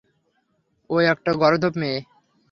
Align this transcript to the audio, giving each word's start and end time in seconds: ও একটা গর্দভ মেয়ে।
ও 0.89 0.95
একটা 1.11 1.31
গর্দভ 1.33 1.73
মেয়ে। 1.77 1.99